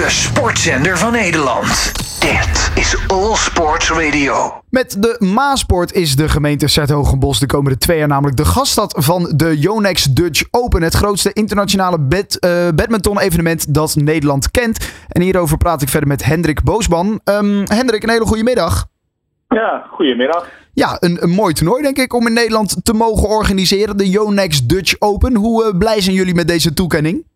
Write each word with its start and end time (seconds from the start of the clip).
de 0.00 0.10
sportzender 0.10 0.98
van 0.98 1.12
Nederland. 1.12 1.92
Dit 2.20 2.72
is 2.74 3.08
All 3.08 3.34
Sports 3.34 3.90
Radio. 3.90 4.62
Met 4.70 5.02
de 5.02 5.16
Maasport 5.18 5.92
is 5.92 6.16
de 6.16 6.28
gemeente 6.28 6.68
Zertogenbos 6.68 7.38
de 7.38 7.46
komende 7.46 7.78
twee 7.78 7.98
jaar 7.98 8.08
namelijk 8.08 8.36
de 8.36 8.44
gaststad 8.44 8.94
van 8.98 9.32
de 9.36 9.58
Yonex 9.58 10.04
Dutch 10.04 10.44
Open. 10.50 10.82
Het 10.82 10.94
grootste 10.94 11.32
internationale 11.32 11.98
eh, 11.98 12.68
badminton-evenement 12.74 13.74
dat 13.74 13.94
Nederland 13.96 14.50
kent. 14.50 14.92
En 15.08 15.22
hierover 15.22 15.56
praat 15.56 15.82
ik 15.82 15.88
verder 15.88 16.08
met 16.08 16.24
Hendrik 16.24 16.62
Boosman. 16.62 17.20
Ehm, 17.24 17.64
Hendrik, 17.64 18.02
een 18.02 18.10
hele 18.10 18.26
goede 18.26 18.42
middag. 18.42 18.86
Ja, 19.48 19.86
goedemiddag. 19.90 20.48
Ja, 20.72 20.96
een, 21.00 21.22
een 21.22 21.30
mooi 21.30 21.54
toernooi 21.54 21.82
denk 21.82 21.98
ik 21.98 22.14
om 22.14 22.26
in 22.26 22.32
Nederland 22.32 22.76
te 22.82 22.92
mogen 22.92 23.28
organiseren. 23.28 23.96
De 23.96 24.08
Yonex 24.08 24.66
Dutch 24.66 24.94
Open. 24.98 25.34
Hoe 25.34 25.64
eh, 25.64 25.78
blij 25.78 26.00
zijn 26.00 26.14
jullie 26.16 26.34
met 26.34 26.48
deze 26.48 26.72
toekenning? 26.72 27.28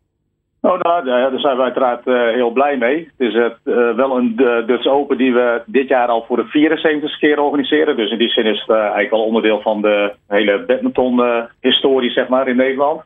Oh, 0.64 0.80
nou, 0.80 1.04
daar 1.04 1.38
zijn 1.40 1.56
we 1.56 1.62
uiteraard 1.62 2.06
eh, 2.06 2.14
heel 2.14 2.50
blij 2.50 2.76
mee. 2.76 3.10
Het 3.16 3.28
is 3.28 3.34
het, 3.34 3.56
eh, 3.64 3.94
wel 3.94 4.16
een 4.16 4.36
Dutch 4.66 4.86
Open 4.86 5.16
die 5.16 5.32
we 5.32 5.62
dit 5.66 5.88
jaar 5.88 6.08
al 6.08 6.24
voor 6.26 6.36
de 6.36 6.44
74 6.44 7.18
keer 7.18 7.40
organiseren. 7.40 7.96
Dus 7.96 8.10
in 8.10 8.18
die 8.18 8.28
zin 8.28 8.46
is 8.46 8.60
het 8.60 8.76
eigenlijk 8.76 9.10
wel 9.10 9.24
onderdeel 9.24 9.60
van 9.60 9.82
de 9.82 10.12
hele 10.28 10.64
badminton-historie 10.66 12.10
zeg 12.10 12.28
maar, 12.28 12.48
in 12.48 12.56
Nederland. 12.56 13.02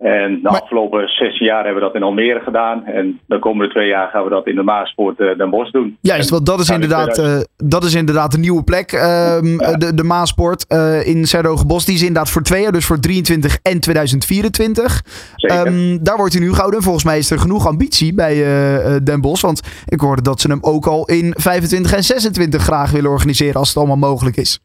En 0.00 0.34
de 0.34 0.38
Maar- 0.42 0.60
afgelopen 0.60 1.08
16 1.08 1.46
jaar 1.46 1.64
hebben 1.64 1.82
we 1.82 1.86
dat 1.88 1.94
in 1.96 2.02
Almere 2.02 2.40
gedaan. 2.40 2.84
En 2.84 3.20
de 3.26 3.38
komende 3.38 3.72
twee 3.72 3.86
jaar 3.88 4.08
gaan 4.08 4.24
we 4.24 4.30
dat 4.30 4.46
in 4.46 4.54
de 4.54 4.62
Maaspoort 4.62 5.18
uh, 5.20 5.36
Den 5.38 5.50
Bosch 5.50 5.70
doen. 5.70 5.96
Juist, 6.00 6.30
want 6.30 6.46
dat 6.46 6.60
is 6.60 6.68
inderdaad, 6.70 7.14
2000. 7.14 7.46
eh, 7.60 7.68
dat 7.68 7.84
is 7.84 7.94
inderdaad 7.94 8.34
een 8.34 8.40
nieuwe 8.40 8.62
plek. 8.64 8.92
ehm, 8.92 9.56
De, 9.78 9.92
de 9.94 10.04
Maasport 10.04 10.66
eh 10.66 11.06
in 11.06 11.26
Serdogenbos. 11.26 11.84
Die 11.84 11.94
is 11.94 12.00
inderdaad 12.00 12.30
voor 12.30 12.42
twee 12.42 12.62
jaar, 12.62 12.72
dus 12.72 12.84
voor 12.86 13.00
23 13.00 13.58
en 13.62 13.80
2024. 13.80 15.02
Zeker. 15.36 15.66
Ehm, 15.66 15.98
daar 16.02 16.16
wordt 16.16 16.32
hij 16.32 16.42
nu 16.42 16.50
gehouden. 16.50 16.78
En 16.78 16.84
volgens 16.84 17.04
mij 17.04 17.18
is 17.18 17.30
er 17.30 17.38
genoeg 17.38 17.66
ambitie 17.66 18.14
bij 18.14 18.32
eh, 18.32 18.94
eh, 18.96 19.02
Den 19.04 19.20
Bosch. 19.20 19.42
Want 19.42 19.60
ik 19.86 20.00
hoorde 20.00 20.22
dat 20.22 20.40
ze 20.40 20.48
hem 20.48 20.58
ook 20.60 20.86
al 20.86 21.04
in 21.04 21.34
25 21.36 21.92
en 21.94 22.04
26 22.04 22.62
graag 22.62 22.90
willen 22.90 23.10
organiseren. 23.10 23.54
Als 23.54 23.68
het 23.68 23.76
allemaal 23.76 23.96
mogelijk 24.10 24.36
is. 24.36 24.60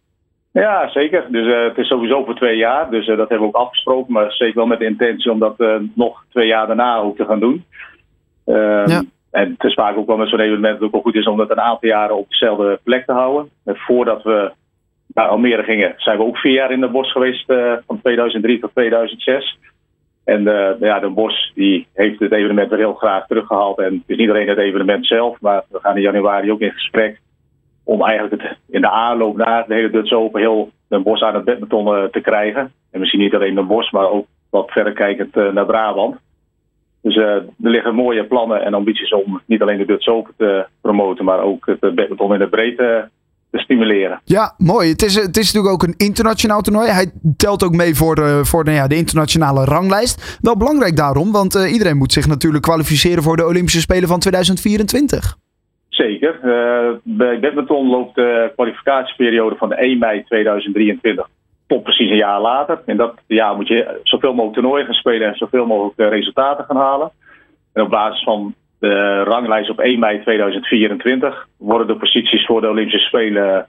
Ja, 0.61 0.89
zeker. 0.89 1.25
Dus 1.30 1.53
eh, 1.53 1.64
het 1.64 1.78
is 1.78 1.88
sowieso 1.88 2.23
voor 2.23 2.36
twee 2.36 2.58
jaar. 2.58 2.89
Dus 2.89 3.08
eh, 3.08 3.17
dat 3.17 3.30
hebben 3.30 3.48
we 3.48 3.53
ook 3.56 3.64
afgesproken. 3.64 4.14
Maar 4.14 4.31
zeker 4.31 4.56
wel 4.56 4.66
met 4.66 4.80
de 4.80 4.86
intentie 4.86 5.31
om 5.31 5.39
dat 5.39 5.59
eh, 5.59 5.75
nog 5.94 6.25
twee 6.30 6.47
jaar 6.47 6.67
daarna 6.67 6.97
ook 6.97 7.17
te 7.17 7.25
gaan 7.25 7.39
doen. 7.39 7.66
Ehm, 8.45 8.89
Ja. 8.89 9.03
En 9.31 9.52
het 9.52 9.64
is 9.64 9.73
vaak 9.73 9.97
ook 9.97 10.08
wel 10.08 10.17
met 10.17 10.30
zo'n 10.30 10.39
evenement 10.39 10.73
dat 10.73 10.73
het 10.73 10.84
ook 10.84 10.92
wel 10.92 11.02
goed 11.02 11.16
is 11.16 11.28
om 11.28 11.38
dat 11.38 11.50
een 11.50 11.59
aantal 11.59 11.89
jaren 11.89 12.16
op 12.16 12.30
dezelfde 12.30 12.80
plek 12.84 13.06
te 13.06 13.12
houden. 13.12 13.50
En 13.66 13.75
voordat 13.75 14.23
we 14.23 14.52
naar 15.08 15.28
Almere 15.28 15.64
gingen, 15.64 15.94
zijn 15.97 16.17
we 16.17 16.23
ook 16.23 16.38
vier 16.38 16.53
jaar 16.53 16.72
in 16.72 16.80
de 16.80 16.90
bos 16.90 17.12
geweest 17.12 17.45
van 17.88 18.02
2003 18.02 18.59
tot 18.59 18.72
2006. 18.73 19.59
En 20.25 20.44
ja, 20.80 21.00
Den 21.00 21.14
Bosch 21.14 21.53
die 21.53 21.88
heeft 21.94 22.19
het 22.19 22.31
evenement 22.31 22.69
weer 22.69 22.80
heel 22.80 22.94
graag 22.94 23.28
teruggehaald. 23.28 23.80
En 23.80 23.94
het 23.94 24.03
is 24.06 24.17
niet 24.17 24.30
alleen 24.30 24.47
het 24.47 24.58
evenement 24.58 25.06
zelf, 25.08 25.42
maar 25.42 25.64
we 25.69 25.80
gaan 25.80 25.95
in 25.95 26.02
januari 26.02 26.52
ook 26.52 26.59
in 26.59 26.72
gesprek 26.72 27.19
om 27.86 28.03
eigenlijk 28.03 28.41
het 28.41 28.58
in 28.69 28.81
de 28.81 28.89
aanloop 28.89 29.38
naar 29.38 29.66
de 29.67 29.73
hele 29.73 29.89
Dutch 29.89 30.11
Open 30.11 30.41
heel 30.41 30.69
Den 30.88 31.03
Bosch 31.03 31.23
aan 31.23 31.36
het 31.36 31.45
badminton 31.45 31.95
eh, 31.95 32.03
te 32.03 32.22
krijgen. 32.22 32.72
En 32.91 33.00
misschien 33.00 33.22
niet 33.22 33.36
alleen 33.36 33.55
Den 33.55 33.67
Bosch, 33.67 33.91
maar 33.91 34.09
ook 34.09 34.28
wat 34.50 34.72
verder 34.72 34.94
kijkend 34.94 35.38
eh, 35.38 35.52
naar 35.52 35.66
Brabant. 35.66 36.16
Dus 37.02 37.16
eh, 37.16 37.23
er 37.23 37.45
liggen 37.58 37.95
mooie 37.95 38.25
plannen 38.25 38.61
en 38.61 38.73
ambities 38.73 39.13
om 39.13 39.41
niet 39.45 39.61
alleen 39.61 39.78
de 39.78 39.86
Dutch 39.86 40.08
Open 40.08 40.33
te 40.38 40.66
promoten, 40.81 41.25
maar 41.25 41.39
ook 41.39 41.66
het 41.66 41.80
badminton 41.80 42.33
in 42.33 42.39
de 42.39 42.47
breedte 42.47 43.09
te 43.52 43.59
stimuleren. 43.59 44.22
Ja, 44.23 44.53
mooi. 44.58 44.89
Het 44.89 45.02
is, 45.02 45.16
het 45.16 45.38
is 45.38 45.53
natuurlijk 45.53 45.73
ook 45.73 45.83
een 45.83 45.97
internationaal 45.97 46.61
toernooi. 46.61 46.89
Hij 46.89 47.11
telt 47.38 47.63
ook 47.63 47.75
mee 47.75 47.95
voor, 47.95 48.16
de, 48.16 48.41
voor 48.44 48.63
nou 48.63 48.75
ja, 48.75 48.88
de 48.88 48.95
internationale 48.95 49.63
ranglijst. 49.63 50.38
Wel 50.41 50.58
belangrijk 50.58 50.95
daarom, 50.95 51.31
want 51.31 51.56
iedereen 51.56 51.97
moet 51.97 52.13
zich 52.13 52.28
natuurlijk 52.28 52.63
kwalificeren 52.63 53.23
voor 53.23 53.38
de 53.38 53.45
Olympische 53.45 53.80
Spelen 53.80 54.08
van 54.08 54.19
2024. 54.19 55.38
Zeker. 55.96 56.40
Eh, 56.42 56.96
bij 57.04 57.40
badminton 57.40 57.88
loopt 57.88 58.16
de 58.16 58.52
kwalificatieperiode 58.56 59.56
van 59.56 59.74
1 59.74 59.98
mei 59.98 60.24
2023 60.24 61.28
tot 61.68 61.84
precies 61.84 62.09
een 62.09 62.18
jaar 62.18 62.42
later. 62.42 62.81
In 62.86 62.97
dat 62.97 63.14
jaar 63.28 63.56
moet 63.56 63.68
je 63.68 64.00
zoveel 64.03 64.34
mogelijk 64.34 64.53
toernooien 64.53 64.86
gaan 64.86 64.94
spelen 64.94 65.28
en 65.28 65.36
zoveel 65.36 65.66
mogelijk 65.66 66.00
eh, 66.00 66.09
resultaten 66.09 66.66
gaan 66.66 66.78
halen. 66.78 67.12
En 67.74 67.84
op 67.84 67.90
basis 67.90 68.24
van 68.24 68.53
de 68.80 69.24
ranglijst 69.24 69.69
op 69.69 69.80
1 69.80 70.00
mei 70.00 70.22
2024 70.22 71.47
worden 71.58 71.88
de 71.88 71.96
posities 71.96 72.46
voor 72.46 72.62
de 72.62 72.69
Olympische 72.69 73.08
Spelen 73.08 73.68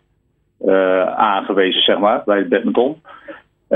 eh, 0.58 1.06
aangewezen, 1.06 1.82
zeg 1.82 1.98
maar, 1.98 2.22
bij 2.24 2.38
het 2.38 2.48
badminton. 2.48 3.02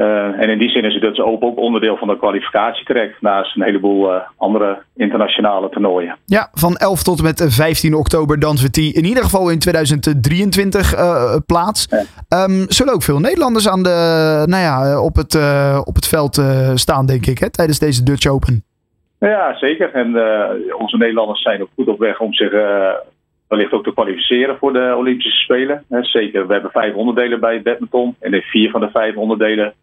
Eh, 0.01 0.41
en 0.41 0.49
in 0.49 0.59
die 0.59 0.71
zin 0.71 0.85
is 0.85 0.93
het 0.93 1.03
Dutch 1.03 1.21
Open 1.21 1.49
ook 1.49 1.59
onderdeel 1.59 1.97
van 1.97 2.09
de 2.09 2.17
kwalificatietrek 2.17 3.17
naast 3.21 3.57
een 3.57 3.63
heleboel 3.63 4.13
eh, 4.13 4.21
andere 4.37 4.83
internationale 4.97 5.69
toernooien. 5.69 6.17
Ja, 6.27 6.49
van 6.53 6.77
11 6.77 7.03
tot 7.03 7.19
en 7.19 7.25
met 7.25 7.47
15 7.49 7.95
oktober 7.95 8.39
dan 8.39 8.57
vindt 8.57 8.75
die 8.75 8.95
in 8.95 9.05
ieder 9.05 9.23
geval 9.23 9.51
in 9.51 9.59
2023 9.59 10.95
eh, 10.95 11.37
plaats. 11.47 11.87
Ja. 11.91 12.03
Ehm, 12.29 12.65
zullen 12.69 12.95
ook 12.95 13.03
veel 13.03 13.19
Nederlanders 13.19 13.69
aan 13.69 13.83
de, 13.83 13.97
nou 14.47 14.63
ja, 14.63 15.03
op, 15.03 15.17
het, 15.17 15.35
op 15.85 15.95
het 15.95 16.09
veld 16.09 16.43
staan, 16.75 17.07
denk 17.07 17.27
ik, 17.27 17.39
hè, 17.39 17.51
tijdens 17.51 17.79
deze 17.79 18.03
Dutch 18.03 18.27
Open. 18.27 18.63
Ja, 19.19 19.57
zeker. 19.57 19.93
En 19.93 20.07
onze 20.79 20.97
Nederlanders 20.97 21.43
zijn 21.43 21.63
ook 21.63 21.71
goed 21.75 21.89
op 21.89 21.99
weg 21.99 22.21
om 22.21 22.35
zich 22.35 22.53
wellicht 23.49 23.73
ook 23.73 23.85
te 23.85 23.93
kwalificeren 23.93 24.57
voor 24.59 24.73
de 24.73 24.95
Olympische 24.97 25.43
Spelen. 25.43 25.85
Zeker, 26.01 26.47
we 26.47 26.53
hebben 26.53 26.71
vijf 26.71 26.95
onderdelen 26.95 27.41
bij 27.41 27.55
het 27.55 27.63
badminton. 27.63 28.17
En 28.21 28.35
in 28.35 28.43
vier 28.43 28.71
van 28.71 28.81
de 28.81 28.91
vijf 28.91 29.17
onderdelen 29.17 29.75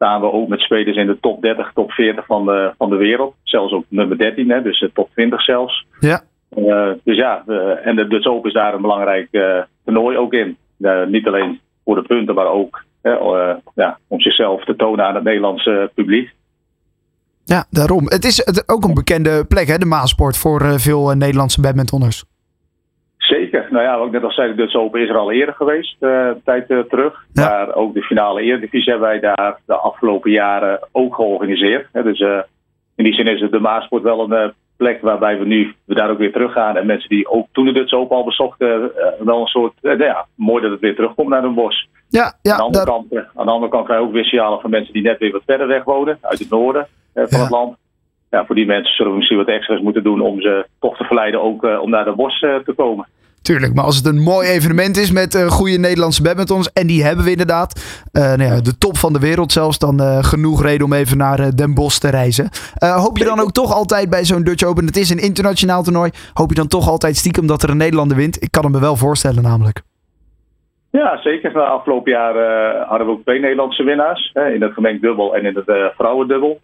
staan 0.00 0.20
we 0.20 0.32
ook 0.32 0.48
met 0.48 0.60
spelers 0.60 0.96
in 0.96 1.06
de 1.06 1.20
top 1.20 1.42
30, 1.42 1.70
top 1.74 1.90
40 1.92 2.26
van 2.26 2.44
de, 2.44 2.72
van 2.78 2.90
de 2.90 2.96
wereld. 2.96 3.34
Zelfs 3.42 3.72
ook 3.72 3.84
nummer 3.88 4.18
13, 4.18 4.50
hè, 4.50 4.62
dus 4.62 4.80
de 4.80 4.92
top 4.92 5.10
20 5.12 5.42
zelfs. 5.42 5.86
Ja. 6.00 6.22
Eh, 6.48 6.90
dus 7.04 7.16
ja, 7.16 7.42
eh, 7.46 7.86
en 7.86 7.96
de 7.96 8.08
Dutch 8.08 8.26
Open 8.26 8.48
is 8.48 8.54
daar 8.54 8.74
een 8.74 8.82
belangrijk 8.82 9.28
eh, 9.30 9.62
toernooi 9.84 10.16
ook 10.16 10.32
in. 10.32 10.56
Eh, 10.80 11.06
niet 11.06 11.26
alleen 11.26 11.60
voor 11.84 11.94
de 11.94 12.02
punten, 12.02 12.34
maar 12.34 12.46
ook 12.46 12.84
eh, 13.02 13.54
ja, 13.74 13.98
om 14.08 14.20
zichzelf 14.20 14.64
te 14.64 14.76
tonen 14.76 15.04
aan 15.04 15.14
het 15.14 15.24
Nederlandse 15.24 15.90
publiek. 15.94 16.32
Ja, 17.44 17.64
daarom. 17.70 18.04
Het 18.08 18.24
is 18.24 18.68
ook 18.68 18.84
een 18.84 18.94
bekende 18.94 19.44
plek, 19.44 19.66
hè, 19.66 19.78
de 19.78 19.86
Maasport, 19.86 20.36
voor 20.36 20.60
eh, 20.60 20.74
veel 20.76 21.10
eh, 21.10 21.16
Nederlandse 21.16 21.60
badmintonners. 21.60 22.24
Zeker. 23.50 23.68
Nou 23.70 23.84
ja, 23.84 23.98
wat 23.98 24.06
ik 24.06 24.12
net 24.12 24.22
al 24.22 24.30
zei, 24.30 24.48
de 24.48 24.54
Dutch 24.54 24.74
Open 24.74 25.00
is 25.00 25.08
er 25.08 25.16
al 25.16 25.32
eerder 25.32 25.54
geweest, 25.54 25.96
een 25.98 26.40
tijd 26.44 26.70
eh, 26.70 26.78
terug. 26.78 27.24
Ja. 27.32 27.48
Maar 27.48 27.74
ook 27.74 27.94
de 27.94 28.02
finale 28.02 28.42
Eredivisie 28.42 28.92
hebben 28.92 29.08
wij 29.08 29.20
daar 29.20 29.58
de 29.66 29.74
afgelopen 29.74 30.30
jaren 30.30 30.88
ook 30.92 31.14
georganiseerd. 31.14 31.86
Hè. 31.92 32.02
Dus 32.02 32.20
eh, 32.20 32.38
in 32.96 33.04
die 33.04 33.14
zin 33.14 33.26
is 33.26 33.40
het 33.40 33.50
de 33.50 33.60
Maasport 33.60 34.02
wel 34.02 34.32
een 34.32 34.52
plek 34.76 35.02
waarbij 35.02 35.38
we 35.38 35.44
nu 35.44 35.74
we 35.84 35.94
daar 35.94 36.10
ook 36.10 36.18
weer 36.18 36.32
teruggaan. 36.32 36.76
En 36.76 36.86
mensen 36.86 37.08
die 37.08 37.28
ook 37.28 37.46
toen 37.52 37.64
de 37.64 37.72
Dutch 37.72 37.92
Open 37.92 38.16
al 38.16 38.24
bezochten, 38.24 38.92
wel 39.18 39.40
een 39.40 39.46
soort, 39.46 39.72
nou 39.82 40.02
ja, 40.04 40.26
mooi 40.34 40.62
dat 40.62 40.70
het 40.70 40.80
weer 40.80 40.94
terugkomt 40.94 41.28
naar 41.28 41.42
Den 41.42 41.54
Bosch. 41.54 41.84
Ja, 42.08 42.24
aan, 42.24 42.32
ja 42.42 42.56
de 42.56 42.62
andere 42.62 42.84
kant, 42.84 43.14
aan 43.34 43.46
de 43.46 43.52
andere 43.52 43.72
kant 43.72 43.84
krijg 43.84 44.00
je 44.00 44.06
ook 44.06 44.12
weer 44.12 44.24
signalen 44.24 44.60
van 44.60 44.70
mensen 44.70 44.92
die 44.92 45.02
net 45.02 45.18
weer 45.18 45.32
wat 45.32 45.42
verder 45.46 45.66
weg 45.66 45.84
wonen, 45.84 46.18
uit 46.20 46.38
het 46.38 46.50
noorden 46.50 46.86
van 47.14 47.26
Ja. 47.30 47.38
het 47.38 47.50
land. 47.50 47.76
Ja, 48.30 48.44
voor 48.46 48.54
die 48.54 48.66
mensen 48.66 48.94
zullen 48.94 49.12
we 49.12 49.18
misschien 49.18 49.38
wat 49.38 49.48
extra's 49.48 49.80
moeten 49.80 50.02
doen 50.02 50.20
om 50.20 50.40
ze 50.40 50.66
toch 50.80 50.96
te 50.96 51.04
verleiden 51.04 51.42
ook 51.42 51.62
om 51.62 51.90
naar 51.90 52.04
Den 52.04 52.16
Bosch 52.16 52.42
eh, 52.42 52.54
te 52.56 52.72
komen. 52.72 53.06
Tuurlijk. 53.42 53.74
Maar 53.74 53.84
als 53.84 53.96
het 53.96 54.06
een 54.06 54.22
mooi 54.22 54.48
evenement 54.48 54.96
is 54.96 55.12
met 55.12 55.34
eh, 55.34 55.46
goede 55.46 55.78
Nederlandse 55.78 56.22
badmintons, 56.22 56.72
en 56.72 56.86
die 56.86 57.04
hebben 57.04 57.24
we 57.24 57.30
inderdaad, 57.30 58.02
eh, 58.12 58.22
nou 58.22 58.42
ja, 58.42 58.60
de 58.60 58.78
top 58.78 58.96
van 58.96 59.12
de 59.12 59.18
wereld 59.18 59.52
zelfs, 59.52 59.78
dan 59.78 60.00
eh, 60.00 60.22
genoeg 60.22 60.62
reden 60.62 60.86
om 60.86 60.92
even 60.92 61.16
naar 61.16 61.56
Den 61.56 61.74
Bosch 61.74 61.98
te 61.98 62.10
reizen. 62.10 62.48
Hoop 62.78 63.18
je 63.18 63.24
dan 63.24 63.40
ook 63.40 63.52
toch 63.52 63.72
altijd 63.74 64.10
bij 64.10 64.24
zo'n 64.24 64.44
Dutch 64.44 64.64
Open, 64.64 64.86
het 64.86 64.96
is 64.96 65.10
een 65.10 65.22
internationaal 65.22 65.82
toernooi, 65.82 66.10
hoop 66.32 66.48
je 66.48 66.54
dan 66.54 66.68
toch 66.68 66.88
altijd 66.88 67.16
stiekem 67.16 67.46
dat 67.46 67.62
er 67.62 67.70
een 67.70 67.76
Nederlander 67.76 68.16
wint? 68.16 68.42
Ik 68.42 68.50
kan 68.50 68.64
het 68.64 68.72
me 68.72 68.80
wel 68.80 68.96
voorstellen 68.96 69.42
namelijk. 69.42 69.82
Ja, 70.90 71.20
zeker. 71.20 71.52
Nou, 71.52 71.68
afgelopen 71.68 72.12
jaar 72.12 72.34
hadden 72.86 73.06
we 73.06 73.12
ook 73.12 73.22
twee 73.22 73.40
Nederlandse 73.40 73.84
winnaars. 73.84 74.30
Hè, 74.32 74.48
in 74.48 74.62
het 74.62 74.72
gemengd 74.72 75.02
dubbel 75.02 75.36
en 75.36 75.44
in 75.44 75.54
het 75.54 75.92
vrouwendubbel. 75.96 76.60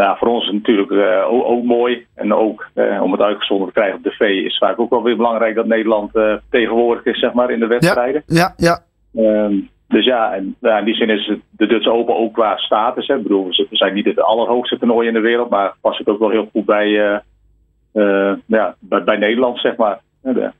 Nou, 0.00 0.18
voor 0.18 0.28
ons 0.28 0.40
is 0.40 0.46
het 0.46 0.56
natuurlijk 0.56 0.90
eh, 0.90 1.32
ook, 1.32 1.44
ook 1.44 1.64
mooi. 1.64 2.06
En 2.14 2.34
ook 2.34 2.68
eh, 2.74 3.02
om 3.02 3.12
het 3.12 3.20
uitgezonden 3.20 3.66
te 3.66 3.72
krijgen 3.72 3.96
op 3.96 4.02
tv 4.02 4.20
is 4.20 4.58
vaak 4.58 4.78
ook 4.78 4.90
wel 4.90 5.02
weer 5.02 5.16
belangrijk 5.16 5.54
dat 5.54 5.66
Nederland 5.66 6.14
eh, 6.14 6.34
tegenwoordig 6.50 7.04
is 7.04 7.18
zeg 7.18 7.32
maar, 7.32 7.50
in 7.50 7.60
de 7.60 7.66
wedstrijden. 7.66 8.22
Ja, 8.26 8.54
ja, 8.56 8.82
Ehm, 9.14 9.54
dus 9.88 10.04
ja, 10.04 10.34
en, 10.34 10.56
ja, 10.60 10.78
in 10.78 10.84
die 10.84 10.94
zin 10.94 11.10
is 11.10 11.26
het 11.26 11.40
de 11.50 11.66
Dutch 11.66 11.86
Open 11.86 12.16
ook 12.16 12.32
qua 12.32 12.56
status. 12.56 13.06
Hè. 13.06 13.16
Ik 13.16 13.22
bedoel, 13.22 13.46
we 13.46 13.66
zijn 13.70 13.94
niet 13.94 14.04
het 14.04 14.20
allerhoogste 14.20 14.78
toernooi 14.78 15.08
in 15.08 15.14
de 15.14 15.20
wereld, 15.20 15.50
maar 15.50 15.74
past 15.80 15.98
het 15.98 16.08
ook 16.08 16.18
wel 16.18 16.30
heel 16.30 16.48
goed 16.52 16.64
bij, 16.64 16.88
ja, 18.46 18.74
bij, 18.78 19.04
bij 19.04 19.16
Nederland, 19.16 19.58
zeg 19.58 19.76
maar. 19.76 20.00
De- 20.22 20.50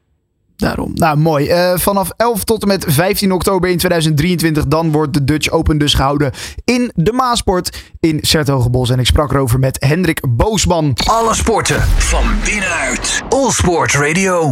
Daarom. 0.60 0.90
Nou, 0.94 1.16
mooi. 1.18 1.46
Eh, 1.48 1.72
vanaf 1.76 2.10
11 2.16 2.44
tot 2.44 2.62
en 2.62 2.68
met 2.68 2.84
15 2.88 3.32
oktober 3.32 3.70
in 3.70 3.78
2023, 3.78 4.66
dan 4.66 4.92
wordt 4.92 5.14
de 5.14 5.24
Dutch 5.24 5.50
Open 5.50 5.78
dus 5.78 5.94
gehouden 5.94 6.32
in 6.64 6.92
de 6.94 7.12
Maasport 7.12 7.82
in 8.00 8.18
Sertogenbos. 8.20 8.90
En 8.90 8.98
ik 8.98 9.06
sprak 9.06 9.32
erover 9.32 9.58
met 9.58 9.76
Hendrik 9.80 10.20
Boosman. 10.28 10.96
Alle 11.06 11.34
sporten 11.34 11.80
van 11.82 12.24
binnenuit. 12.44 13.22
All 13.28 13.50
Sports 13.50 13.94
Radio. 13.94 14.48